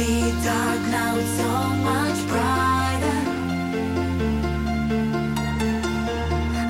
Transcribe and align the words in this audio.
the 0.00 0.32
dark. 0.44 0.80
Now 0.96 1.14
so 1.38 1.50
much 1.88 2.18
brighter. 2.30 3.20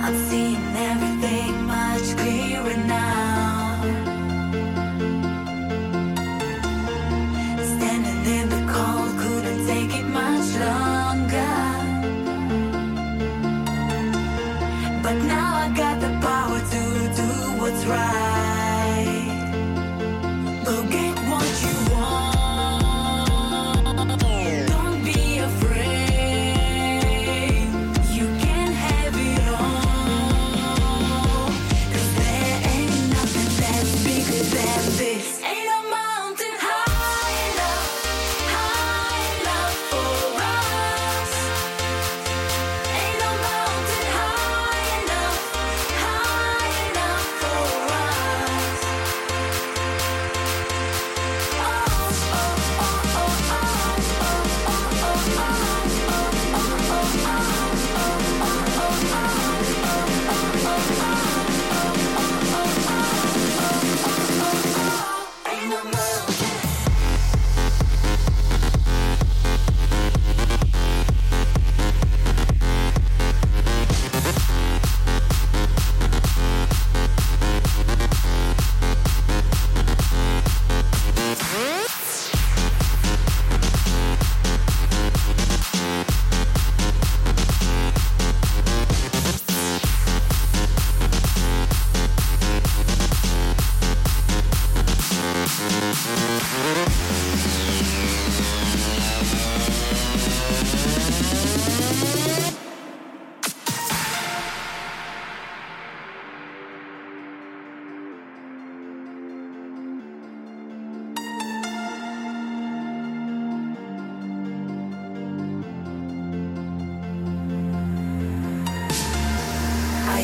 I'm 0.05 0.17
seeing 0.29 0.65
everything 0.91 1.53
much 1.75 2.07
clearer 2.21 2.79
now. 2.87 3.83
Standing 7.73 8.23
in 8.37 8.47
the 8.55 8.63
cold 8.73 9.13
couldn't 9.23 9.61
take 9.71 9.93
it 10.01 10.09
much 10.21 10.49
longer. 10.67 11.57
But 15.05 15.17
now 15.35 15.51
I 15.65 15.67
got 15.83 15.97
the 16.05 16.13
power 16.27 16.61
to 16.75 16.83
do 17.21 17.29
what's 17.61 17.83
right. 17.95 19.29
Go 20.65 20.77
this. 35.15 35.43
Ain't 35.43 35.67
no 35.67 35.80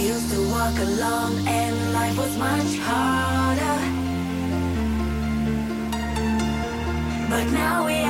used 0.06 0.30
to 0.30 0.40
walk 0.50 0.78
alone 0.78 1.34
and 1.48 1.92
life 1.92 2.16
was 2.16 2.36
much 2.38 2.78
harder. 2.88 3.78
But 7.28 7.46
now 7.50 7.84
we 7.86 8.05